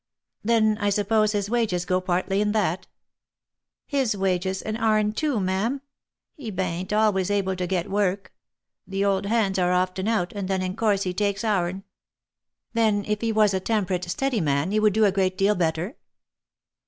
"Then 0.43 0.79
I 0.81 0.89
suppose 0.89 1.31
his 1.33 1.47
wages 1.47 1.85
go 1.85 2.01
partly 2.01 2.41
in 2.41 2.53
that?"" 2.53 2.87
His 3.95 4.17
wages, 4.17 4.63
and 4.63 4.75
our'n 4.79 5.11
too, 5.13 5.39
ma'am. 5.39 5.79
He 6.33 6.49
baint 6.49 6.91
always 6.91 7.29
able 7.29 7.55
to 7.57 7.67
get 7.67 7.87
work. 7.87 8.33
The 8.87 9.05
old 9.05 9.27
hands 9.27 9.59
are 9.59 9.71
often 9.73 10.07
out, 10.07 10.33
and 10.33 10.47
then 10.47 10.63
in 10.63 10.75
course 10.75 11.03
he 11.03 11.13
takes 11.13 11.43
our'n."" 11.43 11.83
Then 12.73 13.05
if 13.07 13.21
he 13.21 13.31
was 13.31 13.53
a 13.53 13.59
temperate, 13.59 14.09
steady 14.09 14.41
man, 14.41 14.71
you 14.71 14.81
would 14.81 14.93
do 14.93 15.05
a 15.05 15.11
great 15.11 15.37
deal 15.37 15.53
better?" 15.53 15.95